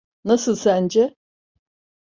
[0.25, 1.15] Nasıl sence?